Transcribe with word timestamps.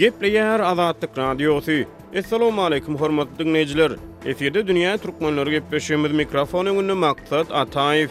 Gepleyer 0.00 0.60
Azadlyk 0.60 1.10
Radiosu. 1.18 1.84
Assalamu 2.18 2.62
alaykum 2.62 2.96
hormatly 3.02 3.38
dinleyijiler. 3.44 3.92
Efirde 4.30 4.62
dünýä 4.70 4.94
türkmenleri 5.02 5.50
gepleşýän 5.58 6.12
mikrofonyň 6.22 6.74
gündemi 6.80 7.00
maksat 7.02 7.46
Ataýew. 7.62 8.08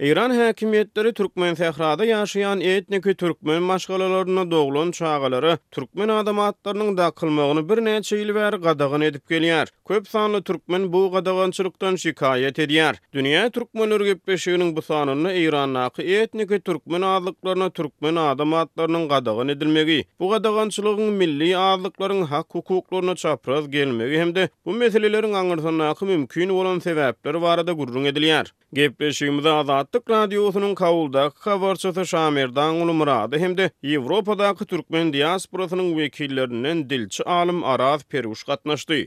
İran 0.00 0.30
häkimiýetleri 0.30 1.12
türkmen 1.16 1.54
fehrada 1.56 2.04
ýaşaýan 2.06 2.60
etniki 2.62 3.14
türkmen 3.14 3.62
maşgalalaryna 3.62 4.42
doglan 4.50 4.90
çağalary 4.90 5.54
türkmen 5.70 6.08
adamatlarynyň 6.08 6.96
da 6.96 7.68
bir 7.68 7.78
näçe 7.86 8.16
ýyl 8.20 8.34
bäri 8.36 8.56
gadagyn 8.60 9.00
edip 9.00 9.30
gelýär. 9.30 9.66
Köp 9.88 10.08
sanly 10.08 10.42
türkmen 10.42 10.92
bu 10.92 11.10
gadagançylykdan 11.12 11.96
şikayet 11.96 12.58
edýär. 12.58 12.96
Dünya 13.14 13.50
türkmen 13.50 13.90
örgütleşiginiň 13.90 14.76
bu 14.76 14.82
sanyny 14.82 15.38
Iranaky 15.44 16.20
etniki 16.22 16.60
türkmen 16.60 17.02
adlyklaryna 17.02 17.70
türkmen 17.70 18.16
adamatlarynyň 18.16 19.08
gadagan 19.08 19.48
edilmegi, 19.48 20.04
bu 20.20 20.28
gadagançylygyň 20.30 21.10
milli 21.22 21.52
adlyklaryň 21.56 22.24
hak 22.24 22.54
hukuklaryna 22.54 23.14
çapraz 23.14 23.70
gelmegi 23.70 24.18
hem 24.18 24.34
de 24.34 24.48
bu 24.64 24.70
meseleleriň 24.76 25.32
aňyrsanaky 25.42 26.04
mümkin 26.04 26.48
bolan 26.50 26.78
sebäpleri 26.78 27.42
barada 27.42 27.72
gurrun 27.72 28.04
edilýär. 28.04 28.52
Gepleşimde 28.76 29.50
Azatlık 29.50 30.10
Radyosu'nun 30.10 30.74
kavulda 30.74 31.30
kavarçası 31.30 32.06
Şamirdan 32.06 32.74
Ulu 32.74 32.92
Muradı 32.94 33.38
hem 33.38 33.56
de 33.58 33.70
Avrupa'daki 33.86 34.64
Türkmen 34.64 35.12
diasporasının 35.12 35.98
vekillerinin 35.98 36.90
dilçi 36.90 37.24
alım 37.24 37.64
Araz 37.64 38.04
Peruş 38.04 38.42
gatnaşdy. 38.44 39.04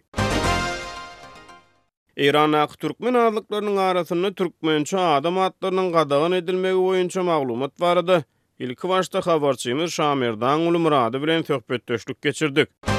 İran 2.18 2.52
ak 2.52 2.80
Türkmen 2.80 3.14
ağırlıklarının 3.14 3.78
arasında 3.78 4.34
Türkmençe 4.34 4.98
adam 4.98 5.40
adlarının 5.40 5.92
qadağın 5.92 6.32
edilmeyi 6.32 6.74
boýunça 6.76 7.22
maglumat 7.22 7.82
vardı. 7.82 8.26
Ilki 8.60 8.90
başta 8.90 9.22
kavarçımız 9.22 9.92
Şamirdan 9.94 10.60
Ulu 10.60 10.80
bilen 11.24 11.42
söhbetdeşlik 11.42 12.22
geçirdik. 12.22 12.68
geçirdik. 12.76 12.99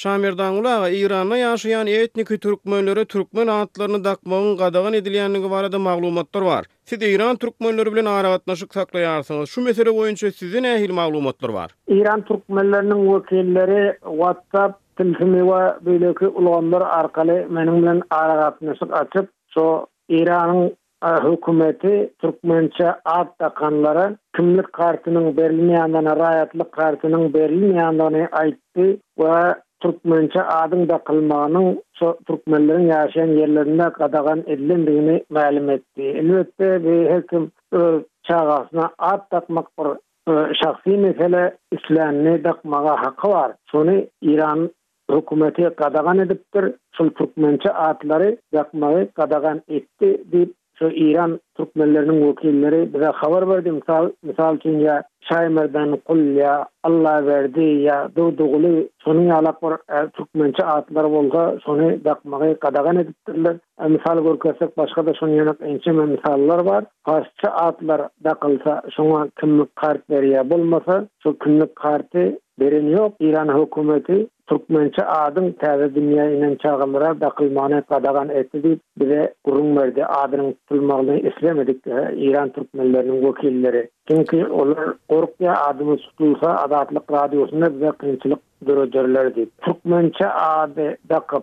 Şamirdan 0.00 0.54
ulağa 0.54 0.88
İranna 0.90 1.36
yaşayan 1.36 1.86
etniki 1.86 2.38
türkmenlere 2.38 3.04
türkmen 3.04 3.46
adlarını 3.46 4.04
dakmağın 4.04 4.56
qadağın 4.56 4.92
edilýändigi 4.92 5.50
barada 5.50 5.78
maglumatlar 5.78 6.44
bar. 6.44 6.64
Siz 6.84 7.02
İran 7.02 7.36
türkmenleri 7.36 7.92
bilen 7.94 8.04
ara 8.04 8.30
gatnaşyk 8.34 8.70
saklaýarsyňyz. 8.70 9.46
Şu 9.46 9.64
mesele 9.64 9.90
boýunça 9.90 10.32
sizin 10.32 10.64
ähil 10.64 10.92
maglumatlar 10.92 11.54
bar. 11.54 11.70
İran 11.88 12.20
türkmenleriniň 12.20 13.18
wekilleri 13.18 13.82
WhatsApp 14.04 14.96
telefony 14.96 15.38
we 15.38 15.62
beýleki 15.90 16.26
ulanlar 16.28 16.80
arkaly 16.80 17.36
meniň 17.58 17.82
bilen 17.82 18.02
ara 18.10 18.56
açyp, 19.00 19.28
so 19.54 19.86
İranyň 20.08 20.72
e, 21.04 21.08
hükümeti 21.30 22.12
türkmençe 22.20 22.86
ad 23.04 23.28
takanlara 23.38 24.16
kimlik 24.36 24.72
kartının 24.72 25.36
berilmeyenlerine, 25.36 26.16
rayatlık 26.16 26.72
kartının 26.72 27.34
berilmeyenlerine 27.34 28.28
aitti 28.32 29.00
ve 29.18 29.54
Türkmençe 29.80 30.42
adın 30.42 30.88
da 30.88 30.98
kılmağının 30.98 31.82
so, 31.92 32.16
Türkmenlerin 32.26 32.86
yaşayan 32.86 33.26
yerlerinde 33.36 33.92
kadagan 33.92 34.38
edilindiğini 34.46 35.24
malum 35.30 35.70
etti. 35.70 36.02
Elbette 36.02 36.84
bir 36.84 37.10
hekim 37.10 37.50
çağasına 38.22 38.90
ad 38.98 39.20
takmak 39.30 39.66
bir 39.78 40.54
şahsi 40.62 40.90
mesele 40.90 41.56
İslam'ı 41.72 42.42
takmağa 42.42 42.90
hakkı 43.00 43.28
var. 43.28 43.52
Sonu 43.66 44.04
İran 44.22 44.70
hükümeti 45.12 45.70
kadagan 45.76 46.18
ediptir. 46.18 46.74
Sol 46.94 47.10
Türkmençe 47.10 47.70
adları 47.72 48.36
takmağı 48.54 49.08
kadagan 49.14 49.62
etti 49.68 50.22
deyip 50.32 50.52
şu 50.82 50.88
İran 50.88 51.40
Türkmenlerinin 51.56 52.28
vekilleri 52.28 52.94
bize 52.94 53.04
haber 53.04 53.48
verdi. 53.48 53.70
Misal, 53.72 54.10
misal 54.22 54.56
için 54.56 54.78
ya 54.78 55.02
Şaymer'den 55.20 55.96
kul 55.96 56.18
ya 56.36 56.66
Allah 56.82 57.26
verdi 57.26 57.62
ya 57.64 58.10
du 58.16 58.34
sonu 59.04 59.22
yalak 59.28 59.56
Türkmençe 60.12 60.64
atlar 60.64 61.04
olsa 61.04 61.58
sonu 61.62 62.04
bakmağı 62.04 62.56
kadagan 62.60 62.96
edittirler. 62.96 63.56
E, 63.84 63.88
misal 63.88 64.24
görkesek 64.24 64.76
başka 64.78 65.06
da 65.06 65.14
sonu 65.14 65.30
yanak 65.34 65.56
ençe 65.62 65.92
misallar 65.92 66.64
var. 66.64 66.84
Karşı 67.04 67.48
atlar 67.56 68.02
bakılsa 68.24 68.82
sonu 68.90 69.28
kimlik 69.40 69.76
kart 69.76 70.10
veriya 70.10 70.50
bulmasa 70.50 71.04
şu 71.22 71.38
kimlik 71.38 71.76
kartı 71.76 72.32
Berin 72.60 72.86
yok 72.90 73.12
İran 73.20 73.62
hükümeti 73.62 74.26
Türkmençe 74.46 75.04
adın 75.04 75.52
tabi 75.52 75.94
dünya 75.94 76.30
ile 76.30 76.58
çağılır 76.58 77.20
da 77.20 77.28
kılmanı 77.30 77.82
kadagan 77.82 78.28
etti 78.28 78.62
de 78.64 78.78
bize 79.00 79.34
kurum 79.44 79.76
verdi 79.76 80.04
adının 80.06 80.52
tutulmağını 80.52 81.18
istemedik 81.18 81.86
İran 82.16 82.48
Türkmenlerinin 82.52 83.26
vekilleri. 83.28 83.90
Çünkü 84.10 84.44
onlar 84.46 84.90
korkuya 85.08 85.54
adını 85.64 85.96
tutulsa 85.96 86.46
adatlık 86.56 87.12
radyosunda 87.12 87.74
bize 87.74 87.90
kılınçılık 87.98 88.38
dürüdürlerdi. 88.66 89.48
Türkmençe 89.62 90.32
abi 90.32 90.96
bakıp 91.10 91.42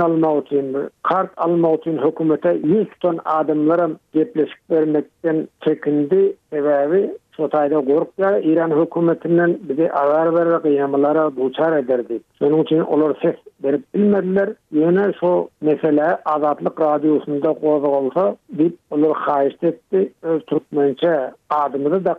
alma 0.00 0.32
otin 0.34 0.76
kart 1.02 1.30
alma 1.36 1.72
otin 1.72 1.98
hükümete 1.98 2.52
100 2.64 2.86
ton 3.00 3.20
adamlara 3.24 3.90
yetleşik 4.14 4.70
vermekten 4.70 5.48
çekindi 5.64 6.36
evavi 6.52 7.18
sotayda 7.32 7.80
gorkla 7.80 8.38
İran 8.38 8.70
hükümetinden 8.82 9.58
bizi 9.68 9.76
de 9.78 9.92
ağır 9.92 10.34
verir 10.34 10.62
kıyamalara 10.62 11.36
buçar 11.36 11.76
ederdi. 11.78 12.18
Onun 12.42 12.62
için 12.62 12.80
olur 12.80 13.14
ses 13.22 13.36
verip 13.64 13.94
bilmediler. 13.94 14.50
Yine 14.72 15.12
şu 15.20 15.48
mesele 15.60 16.16
azatlık 16.24 16.80
radyosunda 16.80 17.52
kovuk 17.54 17.84
olsa 17.86 18.36
bir 18.48 18.72
olur 18.90 19.16
haiz 19.16 19.52
etti. 19.62 20.12
Türkmençe 20.46 21.30
adımı 21.50 22.04
da 22.04 22.14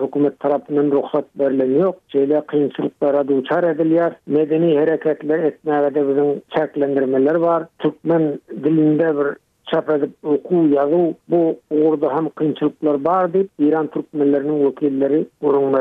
hükümet 0.00 0.40
tarafından 0.40 0.90
ruhsat 0.90 1.24
berilen 1.38 1.80
yok. 1.80 1.96
Şeyle 2.08 2.40
kıyınçılıklara 2.46 3.28
duçar 3.28 3.64
ediliyor. 3.64 4.12
Medeni 4.26 4.78
hareketler 4.78 5.38
etmeye 5.42 5.94
de 5.94 6.08
bizim 6.08 7.36
var. 7.42 7.64
Türkmen 7.78 8.40
dilinde 8.64 9.16
bir 9.18 9.36
çap 9.70 9.90
edip 9.90 10.10
oku 10.22 10.54
yazı 10.68 11.14
bu 11.28 11.56
orada 11.70 12.16
hem 12.16 12.28
kıyınçılıklar 12.30 13.04
var 13.04 13.32
deyip 13.32 13.50
İran 13.58 13.86
Türkmenlerinin 13.86 14.66
vekilleri 14.66 15.26
kurum 15.40 15.74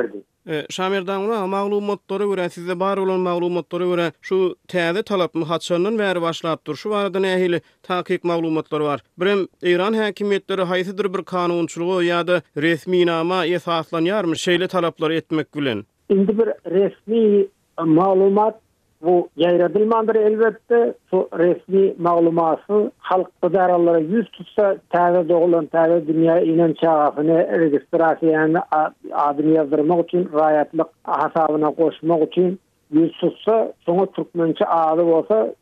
E, 0.48 0.66
Şamerdan 0.70 1.22
ona 1.22 1.48
maglumatlary 1.48 2.24
görä 2.24 2.50
sizde 2.50 2.80
bar 2.80 2.98
bolan 3.02 3.20
maglumatlary 3.20 3.84
görä 3.84 4.12
şu 4.22 4.56
täze 4.68 5.04
talapny 5.04 5.44
haçandan 5.44 5.98
bäri 6.00 6.22
başlap 6.22 6.66
dur. 6.68 6.76
Şu 6.76 6.90
barada 6.90 7.20
nähili 7.20 7.62
taýyk 7.84 8.20
maglumatlar 8.24 8.82
bar. 8.84 9.00
Birem 9.20 9.48
Iran 9.64 9.94
häkimetleri 9.94 10.62
haýsydyr 10.70 11.14
bir 11.14 11.24
kanunçuluk 11.24 12.04
ýa-da 12.04 12.42
resmi 12.68 13.06
nama 13.08 13.46
ýa-da 13.46 13.72
haýlanýar 13.80 14.26
şeýle 14.46 15.14
etmek 15.14 15.52
gülen? 15.52 15.84
Indi 16.10 16.38
bir 16.38 16.48
resmi 16.66 17.48
maglumat 17.78 18.56
Bu 19.02 19.30
yayra 19.36 19.74
dilmandır 19.74 20.16
elbette. 20.16 20.94
resmi 21.14 21.94
mağlumasın 21.98 22.92
halk 22.98 23.28
pazarallara 23.42 23.98
yüz 24.00 24.30
tutsa 24.32 24.78
tave 24.90 25.30
doğulan 25.30 25.66
tave 25.66 26.08
dünya 26.08 26.40
inan 26.40 26.74
çağafını 26.74 27.38
registrasi 27.60 28.26
yani 28.26 28.58
adını 29.12 29.54
yazdırmak 29.54 30.08
için 30.10 30.30
rayatlık 30.34 30.88
hasabına 31.04 31.72
koşmak 31.72 32.24
için 32.32 32.60
yüz 32.92 33.12
tutsa 33.18 33.74
sonra 33.86 34.06
Türkmençe 34.06 34.66
ağlı 34.66 35.04
olsa 35.16 35.54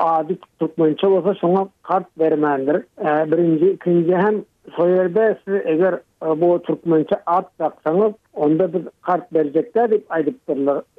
adi 0.00 0.38
Türkmençe 0.60 1.06
olsa 1.06 1.34
sonra 1.34 1.68
kart 1.82 2.18
vermendir. 2.18 2.82
Birinci, 3.30 3.70
ikinci 3.70 4.16
hem 4.16 4.44
Soyerbe 4.74 5.36
eger 5.64 6.00
e, 6.26 6.40
bu 6.40 6.62
Türkmençe 6.62 7.16
at 7.26 7.58
taksanız 7.58 8.12
onda 8.34 8.72
bir 8.72 8.82
kart 9.02 9.34
verecekte 9.34 9.90
deyip 9.90 10.06
aydıp 10.12 10.34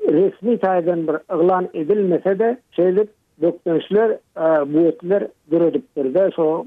Resmi 0.08 0.58
tayden 0.58 1.08
bir 1.08 1.16
ıglan 1.36 1.70
edilmese 1.74 2.40
de 2.40 2.58
şeydir 2.72 3.08
doktorlar 3.42 4.10
e, 4.12 4.74
bu 4.74 4.80
etler 4.80 5.28
görüp 5.52 5.96
de, 5.96 6.30
so 6.36 6.66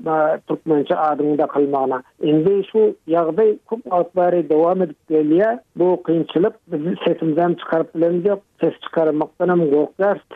Türkmençe 0.48 0.96
adında 0.96 1.46
kalmana. 1.46 2.02
Indi 2.22 2.62
şu 2.72 2.94
yağda 3.06 3.42
kup 3.66 3.92
atları 3.92 4.48
devam 4.48 4.82
edip 4.82 5.08
geliye 5.08 5.60
bu 5.76 6.02
kıyınçılık 6.02 6.52
bizim 6.72 6.94
sesimizden 7.06 7.54
çıkarıp 7.54 7.94
bilemiyor. 7.94 8.38
Ses 8.60 8.72
çıkarmaktan 8.82 9.48
hem 9.48 9.86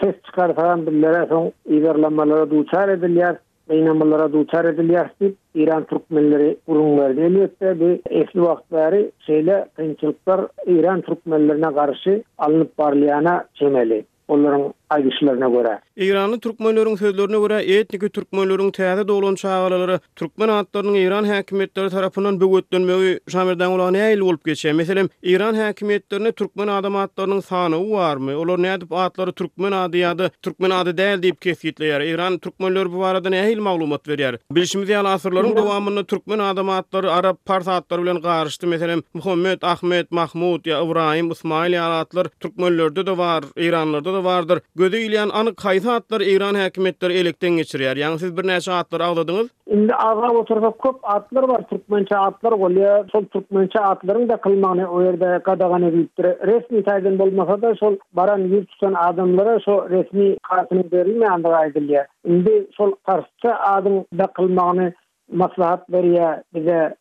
Ses 0.01 0.15
çıkarsan 0.27 0.87
bilmeler 0.87 1.27
son 1.29 1.53
iğrenmeler 1.69 2.51
duçar 2.51 2.89
edilir. 2.89 3.37
beynamalara 3.71 4.33
duçar 4.33 4.65
edilýär 4.65 5.11
İran 5.21 5.35
Iran 5.55 5.85
türkmenleri 5.85 6.57
urun 6.67 6.99
berdi. 6.99 7.21
Elbetde 7.23 7.71
bu 7.81 7.89
esli 8.11 8.41
wagtlary 8.47 9.11
şeýle 9.29 9.67
kynçylyklar 9.77 10.47
Iran 10.67 11.01
türkmenlerine 11.01 11.71
garşy 11.75 12.17
alınıp 12.39 12.79
barlyana 12.79 13.45
çemeli. 13.55 14.05
Onların 14.29 14.73
aýdyşlaryna 14.91 15.49
görä. 15.55 15.79
Iranly 15.97 16.37
türkmenleriň 16.37 16.99
sözlerine 16.99 17.37
görä 17.43 17.59
etnik 17.77 18.03
türkmenleriň 18.15 18.71
täze 18.73 19.09
dolan 19.09 19.35
çağalary 19.35 19.99
türkmen 20.17 20.49
atlarynyň 20.49 20.97
Iran 21.07 21.25
häkimetleri 21.25 21.91
tarapyndan 21.91 22.41
bögötlenmegi 22.41 23.21
şamirden 23.29 23.71
ulan 23.71 23.95
näil 23.95 24.21
bolup 24.21 24.45
geçe. 24.45 24.73
Meselem 24.73 25.09
Iran 25.23 25.55
häkimetlerine 25.55 26.33
türkmen 26.33 26.69
adam 26.69 26.95
atlarynyň 26.97 27.43
sany 27.43 27.75
warmy? 27.85 28.35
Olar 28.37 28.59
näde 28.59 28.85
diýip 28.85 28.97
atlary 29.05 29.33
türkmen 29.33 29.73
ady 29.73 29.99
ýa-da 29.99 30.31
türkmen 30.43 30.71
ady 30.71 30.91
däl 30.97 31.19
diýip 31.23 31.39
kesgitleýär. 31.47 32.07
Iran 32.07 32.39
türkmenleri 32.39 32.93
bu 32.93 32.99
barada 33.01 33.29
näil 33.31 33.61
maglumat 33.61 34.03
berýär? 34.09 34.39
Bilşimiz 34.53 34.91
ýaly 34.91 35.09
asyrlaryň 35.09 35.57
dowamyny 35.57 36.05
türkmen 36.05 36.39
adam 36.39 36.69
atlary 36.69 37.09
arab 37.11 37.37
pars 37.45 37.69
atlary 37.69 38.03
bilen 38.03 38.17
garaşdy. 38.21 38.67
Meselem 38.67 39.03
Muhammed, 39.15 39.63
Ahmet, 39.63 40.11
Mahmud 40.11 40.67
ýa 40.71 40.83
Ibrahim, 40.89 41.31
Ismail 41.31 41.73
ýaly 41.73 42.01
atlar 42.05 42.27
türkmenlerde 42.41 43.07
de 43.07 43.19
bar, 43.19 43.43
Iranlarda 43.57 44.13
da 44.15 44.25
bardyr. 44.25 44.61
Gözü 44.77 44.97
ilyan 44.97 45.29
anı 45.29 45.55
kaysa 45.55 45.93
atlar 45.93 46.21
İran 46.21 46.55
hakimiyetler 46.55 47.11
elekten 47.11 47.51
geçiriyar. 47.51 47.97
Yani 47.97 48.19
siz 48.19 48.37
bir 48.37 48.47
neşe 48.49 48.73
atlar 48.73 49.01
avladınız? 49.01 49.49
Şimdi 49.71 49.95
ağa 49.95 50.29
o 50.31 50.45
tarafa 50.45 50.71
köp 50.71 50.97
atlar 51.11 51.49
var. 51.49 51.63
Türkmençe 51.71 52.17
atlar 52.17 52.53
oluyor. 52.53 53.09
Sol 53.13 53.25
Türkmençe 53.25 53.81
atların 53.81 54.29
da 54.29 54.37
kılmağını 54.37 54.87
o 54.91 55.03
yerde 55.03 55.43
kadagan 55.43 55.83
edildir. 55.83 56.25
Resmi 56.47 56.85
taydan 56.85 57.19
bulmasa 57.19 57.63
da 57.63 57.75
sol 57.75 57.97
baran 58.13 58.39
yurt 58.39 58.69
tutan 58.69 58.95
adamlara 58.95 59.61
so 59.61 59.91
resmi 59.91 60.37
kartını 60.39 60.85
verilme 60.93 61.27
andıra 61.29 61.65
ediliyor. 61.67 62.05
Şimdi 62.27 62.67
sol 62.77 62.93
karşıca 63.07 63.57
adın 63.61 64.07
da 64.19 64.27
kılmağını 64.27 64.93
maslahat 65.33 65.91
veriyor. 65.93 66.35
Bize 66.55 66.95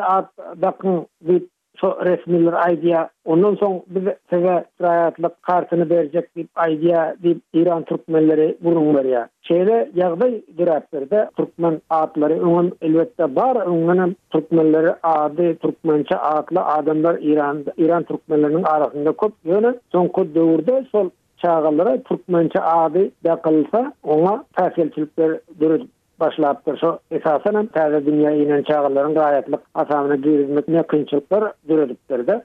at 0.00 0.32
bakın 0.56 1.06
deyip 1.28 1.48
so 1.82 1.88
resmiler 2.06 2.54
idea 2.72 3.00
ondan 3.34 3.54
soň 3.62 3.72
biz 3.94 4.08
sizä 4.32 4.52
traýatlyk 4.82 5.34
kartyny 5.48 5.84
berjek 5.92 6.26
dip 6.38 6.60
idea 6.70 7.00
dip 7.24 7.38
Iran 7.62 7.82
türkmenleri 7.88 8.46
burun 8.66 8.90
berýä. 8.98 9.22
Şeýle 9.48 9.76
ýagdaý 10.02 10.34
durapdyrda 10.60 11.20
türkmen 11.40 11.80
adlary 12.00 12.36
öňün 12.50 12.68
elbetde 12.90 13.26
bar 13.40 13.56
öňün 13.70 14.12
türkmenleri 14.36 14.92
ady 15.20 15.48
türkmençe 15.66 16.16
adly 16.34 16.60
adamlar 16.76 17.14
Iran 17.32 17.64
Iran 17.86 18.06
türkmenleriniň 18.12 18.68
arasynda 18.74 19.12
köp 19.24 19.32
ýöne 19.54 19.72
soňky 19.96 20.22
döwürde 20.38 20.74
sol 20.92 21.08
çağalara 21.44 21.94
türkmençe 22.12 22.60
ady 22.78 23.02
dakılsa 23.24 23.88
ona 24.04 24.36
täsirçilikler 24.56 25.30
durur. 25.60 25.82
başlapdyr. 26.22 26.76
Şo 26.82 26.90
esasen 27.18 27.54
hem 27.58 27.66
täze 27.76 28.00
dünýä 28.08 28.30
ýene 28.42 28.58
çaglaryň 28.70 29.14
gaýatly 29.20 29.58
asamyny 29.82 30.16
giýilmekde 30.26 30.82
kynçylyklar 30.92 31.42
döredipdir. 31.68 32.38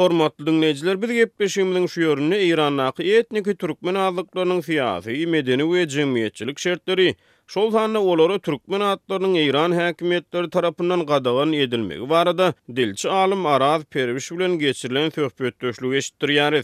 Hormatly 0.00 0.46
dinleýijiler, 0.50 1.02
biz 1.02 1.10
gepleşigi 1.20 1.66
bilen 1.70 1.86
şu 1.94 1.98
ýörünni 2.06 2.38
Iranaky 2.50 3.10
etnik 3.18 3.48
türkmen 3.64 3.96
halklarynyň 4.04 4.60
fiýazy, 4.68 5.18
medeni 5.36 5.64
we 5.72 5.82
jemgyýetçilik 5.96 6.58
şertleri, 6.66 7.08
şol 7.56 7.70
hany 7.78 7.98
olary 8.12 8.38
türkmen 8.46 8.82
halklarynyň 8.90 9.34
Iran 9.48 9.72
häkimetleri 9.80 10.50
tarapyndan 10.56 11.02
gadagan 11.12 11.52
edilmegi 11.52 12.10
barada 12.10 12.46
dilçi 12.76 13.08
alym 13.08 13.46
Araz 13.46 13.84
Perwiş 13.84 14.32
bilen 14.32 14.58
geçirilen 14.66 15.08
söhbet 15.18 15.62
döşlügi 15.62 15.96
eşitdirýärdi. 16.02 16.62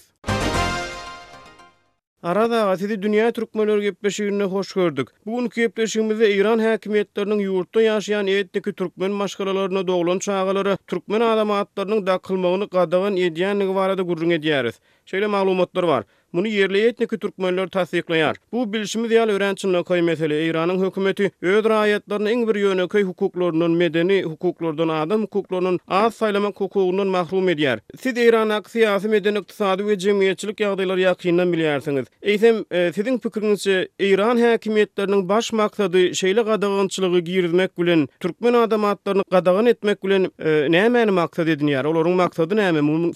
Arada 2.23 2.67
asidi 2.67 3.03
dünya 3.03 3.33
türkmenler 3.33 3.79
gepleşigine 3.79 4.43
hoş 4.45 4.73
gördük. 4.73 5.09
Bugün 5.27 5.51
gepleşigimizde 5.57 6.33
İran 6.35 6.59
häkimiýetleriniň 6.59 7.41
ýurtda 7.47 7.83
yaşayan 7.85 8.27
etniki 8.27 8.73
türkmen 8.73 9.11
maşgalalaryna 9.11 9.87
doglan 9.89 10.19
çağalary 10.19 10.77
türkmen 10.87 11.21
adamatlarynyň 11.21 12.07
da 12.07 12.19
kılmagyny 12.19 12.67
gadagan 12.73 13.17
edýänligi 13.17 13.75
barada 13.75 14.03
gurrun 14.03 14.31
edýäris. 14.31 14.75
Şeýle 15.07 15.27
maglumatlar 15.27 15.83
var. 15.83 16.05
Bunu 16.37 16.49
yerli 16.49 16.81
etnik 16.87 17.21
Türkmenler 17.21 17.69
tasdiklayar. 17.69 18.37
Bu 18.53 18.73
bilişimi 18.73 19.11
diyal 19.11 19.29
öğrençinle 19.29 19.83
koy 19.83 20.03
meseli 20.03 20.47
İran'ın 20.47 20.87
hükümeti 20.87 21.31
öz 21.43 21.65
rayetlerinin 21.65 22.27
en 22.27 22.49
bir 22.49 22.55
yönü 22.55 22.89
köy 22.89 23.03
hukuklarının 23.05 23.71
medeni 23.71 24.23
hukuklarından 24.23 24.89
adam 24.89 25.23
hukuklarının 25.23 25.81
az 25.89 26.15
saylama 26.15 26.47
hukukundan 26.49 27.07
mahrum 27.07 27.49
ediyar. 27.49 27.79
Siz 28.01 28.19
İran 28.19 28.51
hak 28.51 28.71
siyasi 28.71 29.09
medeni 29.09 29.39
iktisadi 29.39 29.87
ve 29.87 29.99
cemiyetçilik 29.99 30.61
yağdayları 30.61 31.01
yakından 31.01 31.53
biliyarsınız. 31.53 32.07
Eysem 32.23 32.57
e, 32.73 32.93
sizin 32.95 33.19
fikrinizce 33.19 33.89
İran 34.01 34.37
hakimiyetlerinin 34.41 35.29
baş 35.29 35.53
maksadı 35.53 36.15
şeyle 36.15 36.43
qadagancılığı 36.45 37.21
girizmek 37.21 37.77
gülen 37.77 38.09
Türkmen 38.21 38.55
adamatlarını 38.55 39.23
qadagan 39.31 39.67
etmek 39.67 40.03
gülen 40.03 40.31
e, 40.45 40.67
ne 40.71 40.79
emeni 40.79 41.11
maksad 41.11 41.49
edin 41.49 41.67
yar? 41.67 41.85
Olorun 41.85 42.13
maksadı 42.13 42.57
ne 42.57 42.63
emeni? 42.63 43.15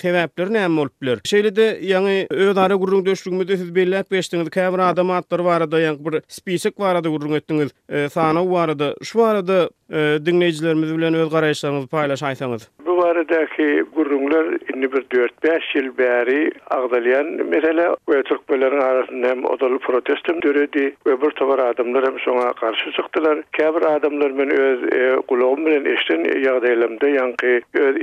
Şeyle 1.24 1.56
de 1.56 1.80
yani 1.82 2.26
öz 2.30 2.58
ara 2.58 2.80
döşlügümde 3.10 3.56
siz 3.60 3.70
belläp 3.78 4.04
geçdiňiz. 4.16 4.48
Käbir 4.56 4.78
adam 4.88 5.10
atlar 5.18 5.44
bar 5.48 5.66
da 5.72 5.80
ýa-da 5.82 6.04
bir 6.06 6.22
spisik 6.38 6.78
bar 6.84 7.00
da 7.04 7.08
gurrun 7.14 7.36
etdiňiz. 7.40 7.74
E, 7.88 8.08
Sanaw 8.16 8.54
da, 8.78 8.88
şu 9.02 9.18
bar 9.18 9.46
da 9.50 9.58
e, 9.90 10.26
bilen 10.26 11.14
öz 11.22 11.28
garaýşlaryňyzy 11.36 11.88
paýlaşaýsaňyz. 11.96 12.68
baradaki 13.00 13.82
gurunglar 13.96 14.44
inni 14.74 14.88
bir 14.92 15.02
4-5 15.02 15.62
yil 15.78 15.88
bari 15.98 16.50
agdalyan 16.70 17.26
mesele, 17.26 17.86
we 18.06 18.22
türkmenler 18.22 18.72
arasynda 18.72 19.28
hem 19.28 19.44
odal 19.44 19.78
protestim 19.78 20.42
döredi 20.42 20.84
we 21.06 21.22
bir 21.22 21.30
tobar 21.30 21.58
adamlar 21.70 22.02
hem 22.06 22.16
şoňa 22.24 22.48
garşy 22.60 22.90
çykdylar. 22.96 23.36
Käbir 23.58 23.82
adamlar 23.96 24.30
men 24.40 24.50
öz 24.66 24.80
e, 24.98 25.00
gulagym 25.28 25.66
bilen 25.66 25.84
eşden 25.94 26.20
ýagdaýlamda 26.42 27.06
ýangy 27.16 27.54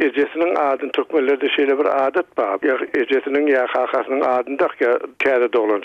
ejesiniň 0.08 0.52
adyny 0.70 0.92
türkmenlerde 0.98 1.48
şeýle 1.58 1.76
bir 1.80 1.88
adat 2.06 2.28
bar. 2.38 2.58
Ýagdaýynyň 2.70 3.48
ýa-ha-hasynyň 3.54 4.20
ya 4.30 4.60
da 4.60 4.68
käde 5.26 5.54
dolan 5.54 5.82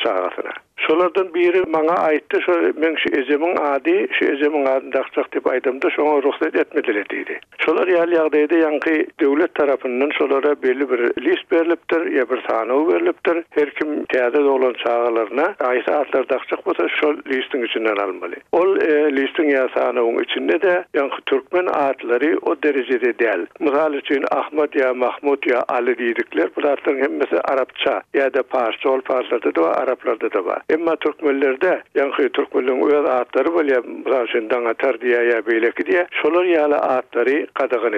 Şolardan 0.86 1.34
biri 1.34 1.72
bana 1.72 1.92
aitti, 1.92 2.38
şu, 2.46 2.52
ben 2.82 2.94
şu 2.96 3.20
ezemin 3.20 3.56
adi, 3.56 4.06
şu 4.12 4.24
ezemin 4.24 4.66
adi 4.66 4.92
dağıtacak 4.92 5.32
deyip 5.32 5.46
aydım 5.46 5.82
da, 5.82 5.90
şuna 5.90 6.22
ruhsat 6.22 6.54
etmediler 6.54 7.08
deydi. 7.08 7.40
Şolar 7.58 7.88
yal 7.88 8.12
yağdaydı, 8.12 8.58
yankı 8.58 8.90
devlet 9.20 9.54
tarafından 9.54 10.10
şolara 10.18 10.62
belli 10.62 10.90
bir 10.90 10.98
list 11.24 11.52
verilipdir, 11.52 12.06
ya 12.16 12.30
bir 12.30 12.42
tanı 12.42 12.94
verilipdir, 12.94 13.44
her 13.50 13.70
kim 13.70 14.04
teyada 14.04 14.44
dolan 14.44 14.74
sağalarına, 14.86 15.54
aysa 15.60 15.92
adlar 15.92 16.28
dağıtacak 16.28 16.90
şol 17.00 17.16
listin 17.26 17.62
içinden 17.64 17.96
almalı. 17.96 18.34
Ol 18.52 18.76
e, 18.80 19.16
listin 19.16 19.48
ya 19.48 19.68
sağanağın 19.74 20.18
içinde 20.22 20.62
de, 20.62 20.84
yankı 20.94 21.16
Türkmen 21.26 21.66
adları 21.66 22.38
o 22.42 22.56
derecede 22.62 23.18
değil. 23.18 23.46
Misal 23.60 23.94
için 23.94 24.24
Ahmet 24.30 24.74
ya 24.76 24.94
Mahmut 24.94 25.46
Ali 25.68 25.98
dedikler, 25.98 26.48
bu 26.56 26.60
adların 26.68 27.02
hem 27.02 27.20
Arapça, 27.44 28.02
ya 28.14 28.34
da 28.34 28.42
Pars, 28.42 28.86
ol 28.86 29.00
Parslarda 29.00 29.54
da 29.54 29.68
Araplarda 29.74 30.32
da 30.32 30.44
var. 30.44 30.62
Emma 30.72 30.96
Türkmenlerde 30.96 31.82
yankı 31.94 32.28
Türkmenlerin 32.28 32.86
öz 32.86 32.94
atları 33.04 33.54
böyle 33.58 33.74
branşından 34.04 34.64
atar 34.64 35.00
diye 35.00 35.22
ya 35.24 35.46
böyle 35.46 35.70
ki 35.70 35.86
diye 35.86 36.06
şolar 36.10 36.44
yağlı 36.44 36.76
atları 36.76 37.46
kadagan 37.54 37.92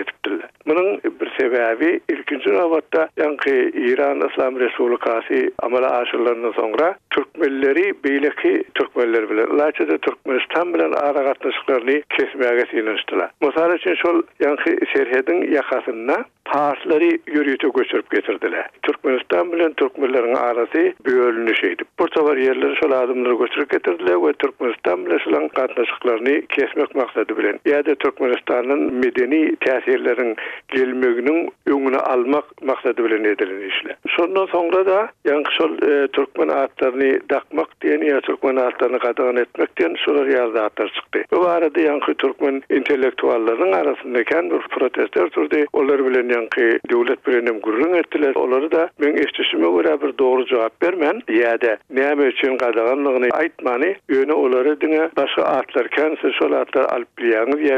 bir 1.21 1.34
sebäbi 1.41 1.91
ilkinji 2.13 2.51
rawatda 2.53 3.09
ýa-ni 3.19 3.57
Iran 3.93 4.23
Islam 4.29 4.57
Respublikasy 4.61 5.49
amala 5.63 5.89
aşyrlaryndan 6.01 6.53
sonra, 6.53 6.97
türk 7.11 7.37
milleri 7.39 7.85
beýleki 8.05 8.65
türkmenler 8.75 9.31
bilen 9.31 9.45
laýçada 9.61 9.99
türkmenistan 10.03 10.75
bilen 10.75 10.93
ara 10.93 11.23
gatnaşyklary 11.23 12.03
kesmäge 12.17 12.63
ýetirildiler. 12.63 13.29
Mysal 13.41 13.75
üçin 13.75 13.95
şol 13.95 14.23
ýa-ni 14.41 14.93
serhedin 14.93 15.43
ýakasyna 15.55 16.25
parslary 16.45 17.11
ýörüýte 17.35 17.71
getirdiler. 18.15 18.69
Türkmenistan 18.83 19.53
bilen 19.53 19.73
türkmenleriň 19.73 20.35
arasy 20.37 20.83
bölünýüş 21.07 21.65
edip, 21.67 21.87
bu 21.99 22.07
sowar 22.15 22.37
ýerleri 22.37 22.75
şol 22.83 22.93
adamlary 22.93 23.37
göçürip 23.39 23.71
getirdiler 23.71 24.15
we 24.29 24.33
türkmenistan 24.33 25.07
bilen 25.07 25.19
şolaň 25.19 25.49
gatnaşyklaryny 25.55 26.47
kesmek 26.47 26.95
maksady 26.95 27.37
bilen 27.37 27.57
ýa-da 27.67 27.95
türkmenistanyň 27.95 28.91
medeni 29.05 29.43
täsirleriniň 29.67 30.37
gelmegi 30.69 31.24
köpçülüğünün 31.25 31.51
öňüne 31.67 31.97
almak 31.99 32.45
maksady 32.63 33.05
bilen 33.05 33.25
edilen 33.25 33.69
işler. 33.69 33.97
Şondan 34.09 34.47
sonra 34.47 34.87
da 34.87 35.09
Yankşol 35.25 35.71
e, 35.83 36.09
Türkmen 36.09 36.49
atlaryny 36.49 37.19
dakmak 37.31 37.69
diýen 37.83 38.05
ya 38.05 38.21
Türkmen 38.21 38.57
atlarını 38.57 38.99
kadağan 38.99 39.37
etmek 39.37 39.77
diyen 39.77 39.95
şular 40.05 40.27
yerde 40.27 40.61
atlar 40.61 40.89
çıktı. 40.89 41.37
Bu 41.37 41.47
arada 41.49 41.81
Yankı 41.81 42.15
Türkmen 42.15 42.63
intellektuallarynyň 42.71 43.77
arasında 43.77 44.25
kendi 44.25 44.55
bir 44.55 44.59
protestler 44.61 45.33
durdu. 45.33 45.57
Onlar 45.73 45.99
bilen 46.07 46.29
ýangy 46.31 46.79
devlet 46.93 47.27
bilenim 47.27 47.61
gurrun 47.61 47.93
ettiler. 47.95 48.35
Olary 48.35 48.71
da 48.71 48.89
ben 49.01 49.17
eşleşime 49.17 49.71
göre 49.71 50.03
bir 50.03 50.19
doğru 50.19 50.47
cevap 50.47 50.83
vermen 50.83 51.21
ya 51.29 51.61
da 51.61 51.77
neyem 51.91 52.29
için 52.29 52.57
kadağanlığını 52.59 53.29
aitmanı 53.33 53.95
yönü 54.09 54.33
onları 54.33 54.81
dine 54.81 55.09
başka 55.17 55.43
atlar 55.43 55.89
kendisi 55.91 56.33
şol 56.39 56.53
atlar 56.53 56.85
alp 56.85 57.19
biliyanız 57.19 57.61
ya 57.71 57.77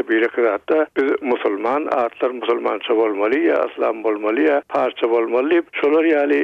da 0.67 0.85
biz 0.97 1.21
musulman 1.21 1.85
atlar 1.91 2.29
musulman 2.29 2.79
olmalı 2.89 3.36
bolmaly 3.37 3.47
ya, 3.49 3.55
aslan 3.63 4.03
bolmaly 4.03 4.45
ya, 4.47 4.61
parça 4.69 5.09
bolmaly. 5.09 5.61
Şolar 5.73 6.03
e, 6.05 6.41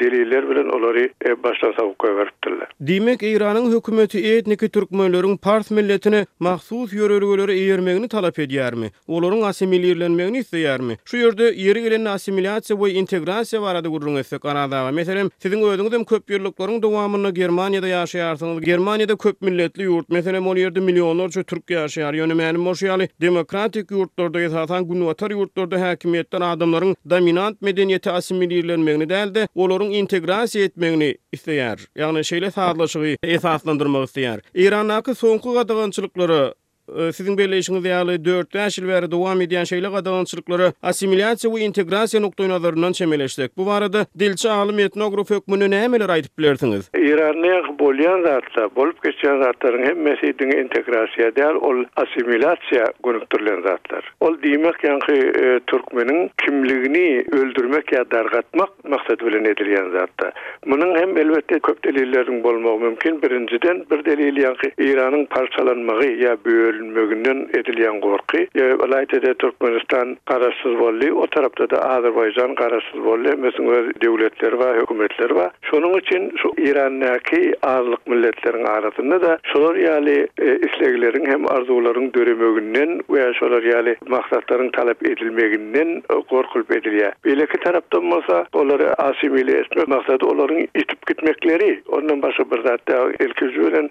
deliller 0.00 0.50
bilen 0.50 0.68
olary 0.68 1.08
e, 1.24 1.42
başdan 1.42 1.72
sawuk 1.78 1.98
goýberdiler. 1.98 2.66
Demek 2.80 3.22
Iranyň 3.22 3.72
hökümeti 3.72 4.18
etniki 4.32 4.66
türkmenleriň 4.68 5.36
pars 5.38 5.70
milletini 5.70 6.26
mahsus 6.40 6.92
ýörelgeleri 6.92 7.54
ýermegini 7.66 8.08
talap 8.08 8.38
edýärmi? 8.38 8.90
Olaryň 9.08 9.42
asimilirlenmegini 9.48 10.38
isleýärmi? 10.42 10.96
Şu 11.04 11.16
ýerde 11.16 11.50
ýeri 11.52 11.80
gelen 11.84 12.04
asimilasiýa 12.06 12.76
we 12.76 12.90
integrasiýa 13.00 13.62
barada 13.62 13.88
gurulan 13.88 14.16
ösek 14.16 14.40
Kanada 14.42 14.80
we 14.86 14.92
meselem 14.96 15.30
siziň 15.42 15.60
öýdüňiz 15.70 15.92
hem 15.96 16.04
köp 16.04 16.30
ýerliklerin 16.30 16.82
dowamyny 16.82 17.30
Germaniýada 17.32 17.88
ýaşaýarsyňyz. 17.94 18.60
Germaniýada 18.64 19.16
köp 19.18 19.40
milletli 19.42 19.88
ýurt 19.88 20.08
meselem 20.12 20.46
ol 20.46 20.56
ýerde 20.56 20.80
millionlarça 20.80 21.42
türk 21.42 21.68
ýaşaýar. 21.70 22.14
Ýöne 22.18 22.34
meni 22.34 23.08
demokratik 23.20 23.90
ýurtlarda 23.90 24.38
ýaşaýan 24.48 24.84
gunwatar 24.86 25.30
ýurtlarda 25.30 25.76
häkimiýet 25.78 26.25
tara 26.30 26.48
adamlaryň 26.56 26.94
dominant 27.12 27.60
medeniýeti 27.62 28.04
täsir 28.06 28.44
edýärler 28.46 29.36
we 29.36 29.46
olaryň 29.64 29.92
integrasiýa 30.02 30.66
etmegni 30.70 31.10
isleýär. 31.32 31.78
Ýagny, 32.02 32.22
şeýle 32.30 32.50
taýdanlaşygy 32.56 33.14
ýa-da 33.22 33.48
haýallandyrmagy 33.48 34.06
isleýär. 34.10 34.38
Iranyň 34.66 35.12
soňky 35.22 35.54
gadagançylyklary 35.60 36.42
sizin 37.12 37.38
belli 37.38 37.58
işiniz 37.58 37.84
4 37.86 38.54
yaş 38.54 38.78
il 38.78 38.88
veri 38.88 39.10
duam 39.10 39.40
ediyen 39.40 39.64
şeyle 39.64 39.90
qadalanışlıkları 39.90 40.72
asimilyasiya 40.82 41.54
ve 41.54 41.60
integrasiya 41.60 42.22
noktoyun 42.22 42.50
azarından 42.50 42.92
çemeleştik. 42.92 43.56
Bu 43.56 43.66
varada 43.66 44.06
dilçi 44.18 44.48
alim 44.50 44.78
etnograf 44.78 45.30
hökmünü 45.30 45.70
ne 45.70 45.76
emeler 45.76 46.08
aytip 46.08 46.38
bilersiniz? 46.38 46.90
İranlı 46.96 47.46
yaq 47.46 47.62
bolyan 47.78 48.22
zatla, 48.22 48.70
bolip 48.76 49.02
geçen 49.04 49.42
zatların 49.42 49.82
hem 49.86 50.02
mesidin 50.02 50.50
integrasiya 50.50 51.36
deyal, 51.36 51.54
ol 51.54 51.84
asimilyasiya 51.96 52.84
gönüktürlen 53.04 53.62
zatlar. 53.62 54.12
Ol 54.20 54.34
diymek 54.42 54.84
yanki 54.84 55.12
e, 55.12 55.60
kimligini 56.44 57.24
öldürmek 57.32 57.92
ya 57.92 58.10
dargatmak 58.10 58.84
maksad 58.84 59.20
bilen 59.20 59.44
edilyen 59.44 59.90
zatta. 59.92 60.32
Munun 60.66 60.94
hem 60.98 61.18
elbette 61.18 61.58
köp 61.58 61.84
delillerin 61.84 62.44
bolmağı 62.44 62.78
mümkin 62.78 63.22
Birinciden 63.22 63.84
bir 63.90 64.04
delil 64.04 64.36
yanki 64.36 64.70
İran'ın 64.78 65.24
parçalanmağı 65.24 66.04
ya 66.12 66.36
bö 66.44 66.75
edilyan 66.84 67.48
edilen 67.58 68.00
gorki 68.00 68.48
Vallahitede 68.82 69.34
Turkmenistan 69.34 70.16
qarasız 70.26 70.80
vali 70.80 71.12
o 71.12 71.26
tarapda 71.26 71.70
da 71.70 71.80
Azerbaycan 71.90 72.54
qarasız 72.54 72.98
vali 73.06 73.36
mesin 73.36 73.66
devletler 74.04 74.52
va 74.52 74.74
hükümetler 74.74 75.30
va 75.30 75.50
şonun 75.62 75.94
üçin 75.94 76.32
şu 76.42 76.48
İranneki 76.58 77.54
ağırlık 77.62 78.06
milletlerin 78.06 78.64
arasında 78.64 79.22
da 79.22 79.38
şolar 79.52 79.76
yali 79.76 80.28
e, 80.38 80.46
isleklerin 80.66 81.26
hem 81.26 81.46
arzuların 81.50 82.12
dörümögünün 82.14 82.98
we 82.98 83.32
şolar 83.34 83.62
yali 83.62 83.96
maksatların 84.08 84.70
talep 84.70 85.06
edilmeginin 85.08 86.02
gorkulp 86.30 86.70
edilýär. 86.76 87.12
Beleki 87.24 87.58
tarapdan 87.60 88.10
bolsa 88.10 88.46
olary 88.52 88.86
asimile 88.98 89.58
etme 89.58 89.82
maksady 89.86 90.24
olaryň 90.24 90.60
itip 90.74 91.06
gitmekleri. 91.06 91.82
Ondan 91.88 92.22
başga 92.22 92.44
bir 92.50 92.62
zat 92.62 92.88
da 92.88 93.08
elki 93.20 93.44
jüren 93.44 93.90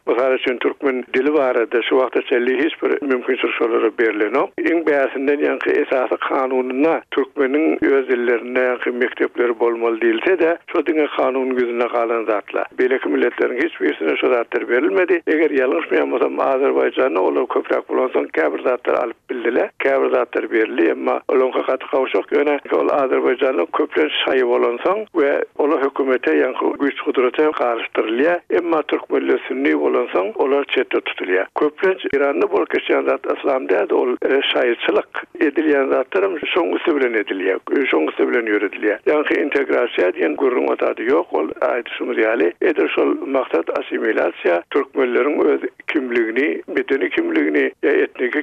Türkmen 0.60 1.04
dili 1.14 1.34
barada 1.34 1.82
şu 1.82 1.90
wagtda 1.90 2.22
çelli 2.22 2.58
bir 2.84 3.02
mümkünçür 3.02 3.50
şolara 3.60 3.92
berleno. 4.00 4.48
İn 4.60 4.86
bäsinden 4.86 5.40
ýa-ni 5.46 5.72
esasy 5.84 6.16
kanununa 6.30 7.02
türkmeniň 7.12 7.96
öz 7.96 8.08
dillerine 8.10 8.60
ýa 8.64 8.92
mektepleri 9.04 9.60
bolmaly 9.60 9.98
diýilse 10.04 10.40
de, 10.40 10.58
şo 10.72 10.86
dinge 10.86 11.08
kanun 11.18 11.56
gözüne 11.56 11.88
galan 11.94 12.26
zatlar. 12.26 12.66
Beleki 12.80 13.10
milletlerin 13.10 13.58
hiç 13.68 13.82
birisine 13.82 14.16
şo 14.18 14.28
zatlar 14.34 14.70
berilmedi. 14.70 15.22
Eger 15.28 15.52
ýalňyşmaýan 15.60 16.12
bolsa 16.12 16.26
Azerbaýjanyň 16.56 17.18
ol 17.18 17.48
köprak 17.54 17.84
bolanyň 17.90 18.28
käbir 18.34 18.64
zatlar 18.64 18.94
alyp 19.04 19.18
bildiler. 19.30 19.70
Käbir 19.80 20.10
zatlar 20.12 20.52
berildi, 20.52 20.84
emma 20.90 21.22
olonga 21.28 21.60
gat 21.60 21.82
gawşak 21.92 22.32
ýöne 22.32 22.56
ol 22.80 22.88
Azerbaýjanyň 23.02 23.68
köprak 23.78 24.12
şaýy 24.26 24.44
bolansoň 24.52 25.00
we 25.14 25.32
ol 25.58 25.72
hökümete 25.84 26.32
ýa-ni 26.42 26.76
güýç 26.82 26.98
gudrata 27.06 27.44
garaşdyrylýa, 27.60 28.34
emma 28.60 28.82
türkmenler 28.82 29.40
sünni 29.48 29.72
bolansoň 29.80 30.26
olar 30.44 30.64
çetde 30.66 30.98
tutulýa. 31.08 31.46
Köprak 31.60 31.98
İranny 32.16 32.42
Şol 32.70 32.80
keçen 32.80 33.02
zat 33.04 33.22
aslan 33.38 33.70
derdi 33.70 33.94
ol 33.94 34.16
e, 34.26 34.42
şairçilik 34.54 35.06
edilen 35.40 35.90
zatlarım 35.90 36.34
şoňu 36.38 36.80
söwlen 36.86 37.14
edilýär. 37.22 37.58
E, 37.78 37.86
şoňu 37.92 38.12
söwlen 38.18 38.46
ýöredilýär. 38.52 38.98
Ýa-ni 39.10 39.34
integrasiýa 39.46 40.08
diýen 40.16 40.36
gurrun 40.38 40.68
otady 40.68 41.02
ýok 41.08 41.28
ol 41.40 41.48
aýdy 41.62 41.90
şu 41.98 42.06
edir 42.12 42.54
Eder 42.62 42.88
şol 42.96 43.08
maksat 43.36 43.66
assimilasiýa 43.80 44.64
türk 44.74 44.96
milleriniň 44.96 45.46
öz 45.48 45.62
kimligini, 45.94 46.62
bütün 46.76 47.10
kimligini, 47.10 47.72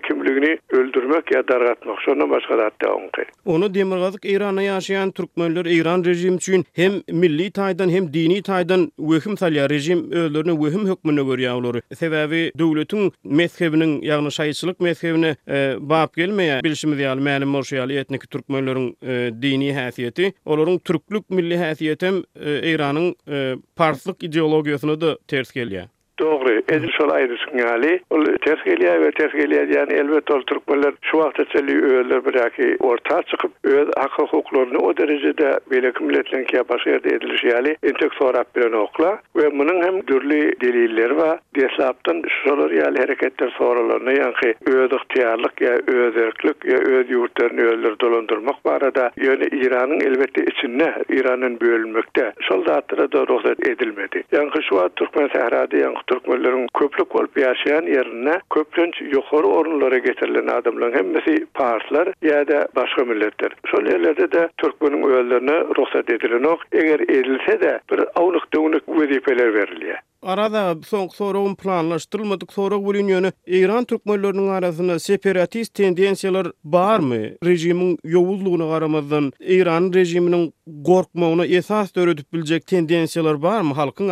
kimligini 0.09 0.59
öldürmek 0.71 1.25
ýa-da 1.31 1.49
daragatmak. 1.49 2.01
Şonda 2.01 2.31
başga 2.31 2.57
zat 2.57 2.81
da 2.85 2.95
onky. 2.95 3.23
Onu 3.45 3.75
Demirgazyk 3.75 4.25
Irany 4.25 4.61
ýaşaýan 4.67 5.13
Türkmenler 5.13 5.65
Iran 5.65 6.05
rejimi 6.05 6.37
üçin 6.37 6.65
hem 6.77 6.93
milli 7.13 7.47
taýdan 7.51 7.91
hem 7.91 8.13
dini 8.15 8.39
taýdan 8.43 8.91
öwkem 8.99 9.33
salýar 9.35 9.71
rejim 9.71 10.11
öwlerini 10.13 10.53
öwkem 10.67 10.85
hökmüne 10.89 11.21
görýärler. 11.21 11.83
Sebäbi 11.95 12.53
döwletiň 12.59 13.13
mezhebinin, 13.25 14.03
ýagny 14.13 14.33
şaýçylyk 14.35 14.83
mesebine 14.85 15.31
e, 15.57 15.61
bap 15.93 16.17
gelmeýär. 16.19 16.63
Bilşimiz 16.65 17.01
ýaly 17.03 17.25
mälim 17.27 17.53
morşyal 17.55 17.91
etniki 18.03 18.29
türkmenleriň 18.29 18.87
e, 18.93 19.19
dini 19.43 19.73
häsiýeti, 19.77 20.33
olaryň 20.45 20.79
türklük 20.89 21.31
milli 21.31 21.59
häsiýeti 21.61 22.11
hem 22.11 22.23
e, 22.41 22.57
Eýranyň 22.73 23.11
parslyk 23.77 24.27
ideologiýasyna 24.31 24.99
da 25.05 25.15
ters 25.29 25.53
gelýär. 25.57 25.89
Doğru, 26.23 26.51
edil 26.75 26.91
şol 26.99 27.09
aýdysyň 27.17 27.57
ýaly, 27.63 27.93
ol 28.17 28.29
tersgeli 28.47 28.87
ýa-da 28.87 29.09
tersgeli 29.19 29.57
elbet 29.99 30.31
ol 30.35 30.43
türkmenler 30.51 30.95
şu 31.11 31.17
wagtda 31.21 31.45
çeli 31.53 31.75
öwler 31.87 32.21
biräki 32.27 32.69
orta 32.91 33.23
çıkıp 33.31 33.51
öz 33.65 33.89
hak-huquklaryny 34.03 34.79
o 34.85 34.97
derejede 34.97 35.49
beýleki 35.71 36.01
milletleriň 36.07 36.45
ki 36.51 36.61
başga 36.69 36.91
ýerde 36.91 37.09
edilýär 37.17 37.43
ýaly, 37.51 37.73
entek 37.91 38.15
sorap 38.19 38.57
bilen 38.57 38.73
okla 38.73 39.19
we 39.33 39.49
munun 39.49 39.83
hem 39.87 40.07
dürli 40.07 40.61
delilleri 40.61 41.15
we 41.21 41.31
deslapdan 41.61 42.23
şolary 42.45 42.79
ýaly 42.83 42.99
hereketler 43.05 43.51
sorulany 43.59 44.15
ýa-ni 44.21 44.51
öwdü 44.77 44.95
ihtiyarlyk 45.03 45.65
ýa 45.67 45.75
öwderlik 45.97 46.59
ýa 46.75 46.79
öwd 46.93 47.11
ýurtlaryny 47.17 47.63
öwler 47.73 47.99
dolandyrmak 48.01 48.65
barada 48.65 49.07
ýa-ni 49.27 49.51
Iranyň 49.65 50.01
elbette 50.11 50.45
içinde 50.53 50.89
Iranyň 51.09 51.61
bölünmekde 51.61 52.33
şol 52.41 52.65
zatlara 52.67 53.13
da 53.13 53.27
rozet 53.27 53.67
edilmedi. 53.69 54.25
ýa 54.33 54.63
şu 54.69 54.89
türkmen 54.97 55.29
sahrady 55.35 55.77
ýa 55.83 56.12
Türkmenlerin 56.13 56.69
köplük 56.79 57.15
olup 57.17 57.39
yaşayan 57.39 57.83
yerine 57.83 58.33
köplünç 58.55 58.95
yukarı 59.13 59.47
orunlara 59.47 59.99
getirilen 59.99 60.47
adamla 60.47 60.85
hemmesi 60.97 61.47
Parslar 61.55 62.09
ya 62.23 62.49
da 62.49 62.69
başka 62.77 63.05
millettir. 63.05 63.53
Şol 63.67 63.85
yerlerde 63.87 64.33
de 64.33 64.49
Türkmenin 64.59 65.03
üyelerine 65.11 65.61
ruhsat 65.77 66.11
edilen 66.11 66.43
ok. 66.45 66.61
Eger 66.73 67.01
edilse 67.01 67.61
de 67.61 67.81
bir 67.91 68.01
avunluk 68.15 68.53
dönük 68.55 68.89
vizipeler 68.89 69.55
veriliyor. 69.55 69.99
Arada 70.23 70.75
son 70.87 71.09
sorun 71.09 71.55
planlaştırılmadık 71.55 72.53
sonra 72.53 72.75
bu 72.85 72.95
İran 73.47 73.85
Türkmenlerinin 73.85 74.49
arasında 74.49 74.99
separatist 74.99 75.75
tendensiyalar 75.75 76.47
barmy? 76.65 77.19
mı? 77.19 77.27
Rejimin 77.45 77.99
yovulluğunu 78.05 78.71
aramadan 78.71 79.33
İran 79.41 79.91
rejiminin 79.95 80.53
korkmağını 80.87 81.47
esas 81.47 81.95
döredip 81.97 82.33
biljek 82.33 82.67
tendensiyalar 82.67 83.43
barmy 83.43 83.69
mı 83.69 83.75
halkın 83.75 84.09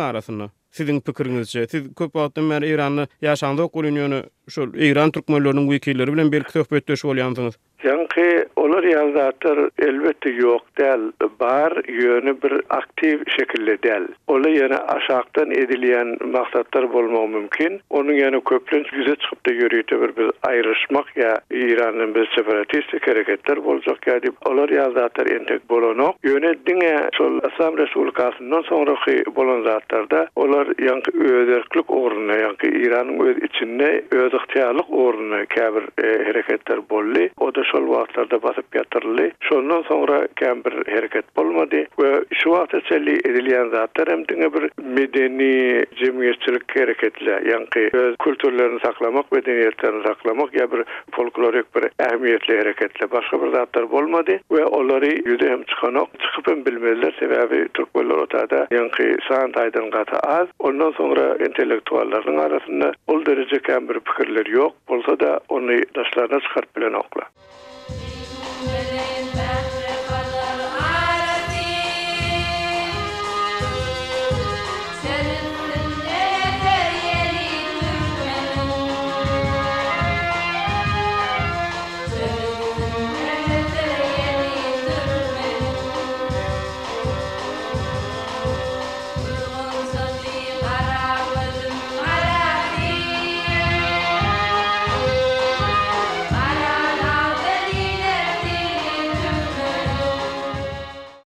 sizin 0.71 0.99
pikiriňizçe 1.05 1.65
siz 1.71 1.87
köp 1.99 2.11
wagtdan 2.19 2.49
beri 2.53 2.65
Iranyň 2.73 3.05
ýaşandyk 3.27 3.73
ulunyny 3.75 4.23
şol 4.53 4.73
Eýran 4.85 5.09
türkmenläriniň 5.15 5.65
wekilleri 5.71 6.13
bilen 6.13 6.31
belki 6.31 6.51
söhbetdeşip 6.51 7.05
bolýansyňyz. 7.11 7.55
Ýa-ni 7.85 8.27
olar 8.63 8.83
ýazdyr, 8.93 9.59
elbetde 9.87 10.29
ýok 10.41 10.63
däl, 10.79 11.03
bar 11.39 11.73
ýöne 11.99 12.33
bir 12.43 12.53
aktiv 12.69 13.23
şekilde 13.39 13.75
däl. 13.85 14.03
Ola 14.27 14.49
ýöne 14.57 14.77
aşakdan 14.97 15.49
edilýän 15.61 16.09
maksatlar 16.35 16.85
bolmagy 16.93 17.27
mümkin. 17.35 17.79
Onuň 17.89 18.19
ýöne 18.21 18.39
köplenç 18.51 18.91
güze 18.93 19.15
çykyp 19.23 19.39
da 19.47 19.53
ýörüýde 19.55 19.97
bir 20.01 20.11
bir 20.19 20.29
aýryşmak 20.51 21.07
ýa 21.23 21.33
Eýranyň 21.63 22.13
bir 22.15 22.29
separatist 22.35 22.93
hereketler 23.07 23.63
boljak 23.65 24.05
ýa-ni 24.11 24.29
olar 24.51 24.69
ýazdyr, 24.77 25.31
entek 25.39 25.65
bolanok. 25.69 26.15
Ýöne 26.29 26.53
diňe 26.69 26.93
şol 27.17 27.39
Assam 27.49 27.79
Respublikasynyň 27.81 28.63
soňraky 28.69 29.17
bolan 29.35 29.63
zatlarda 29.71 30.27
olar 30.35 30.69
ýa-ni 30.77 31.25
öderklik 31.41 31.89
ýa-ni 31.89 32.37
Eýranyň 32.71 33.25
öz 33.31 33.41
içinde 33.49 33.89
öz 34.11 34.33
ihtiyarlyk 34.41 34.89
orny 34.93 35.45
käbir 35.45 35.83
e, 36.05 36.07
hereketler 36.27 36.79
bolli, 36.89 37.29
o 37.39 37.55
da 37.55 37.63
şol 37.71 37.87
wagtlarda 37.93 38.41
basyp 38.43 38.75
ýatyrly 38.75 39.31
şondan 39.49 39.81
soňra 39.89 40.27
kabir 40.39 40.61
bir 40.85 40.91
hereket 40.95 41.35
bolmady 41.37 41.81
we 41.99 42.09
şu 42.33 42.47
wagtda 42.55 42.81
çelli 42.81 43.71
zatlar 43.73 44.07
hem 44.11 44.23
bir 44.27 44.65
medeni 44.83 45.81
jemgyýetçilik 46.01 46.63
hereketle 46.79 47.35
ýa-ni 47.37 47.97
öz 48.03 48.81
saklamak 48.83 49.25
we 49.33 49.71
saklamak 50.07 50.53
ya 50.59 50.71
bir 50.71 50.83
folklorik 51.15 51.75
bir 51.75 51.81
ähmiýetli 51.83 52.59
hereketle 52.61 53.11
başga 53.11 53.41
bir 53.43 53.51
zatlar 53.53 53.91
bolmady 53.91 54.35
ve 54.51 54.65
olary 54.65 55.09
ýüze 55.09 55.49
hem 55.49 55.63
çykanok 55.63 56.07
çykyp 56.21 56.47
hem 56.47 56.65
bilmezler 56.65 57.11
sebäbi 57.19 57.67
türkmenler 57.73 58.15
otada 58.15 58.63
ýa-ni 58.63 59.11
saňtaýdan 59.29 59.89
gata 59.89 60.17
az 60.19 60.47
ondan 60.59 60.91
sonra 60.91 61.35
intellektuallaryň 61.47 62.37
arasında 62.39 62.91
ol 63.07 63.25
derece 63.25 63.55
käm 63.57 63.87
fikirler 64.25 64.47
yok 64.49 64.73
bolsa 64.89 65.19
da 65.19 65.39
onu 65.49 65.67
daşlarda 65.95 66.39
çıkarıp 66.39 66.75
bilen 66.75 66.93
okla. 66.93 67.31